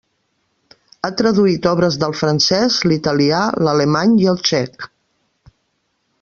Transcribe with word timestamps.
Ha 1.03 1.11
traduït 1.21 1.67
obres 1.71 1.97
del 2.05 2.15
francès, 2.21 2.79
l'italià, 2.93 3.43
l'alemany 3.69 4.17
i 4.25 4.29
el 4.35 4.43
txec. 4.49 4.91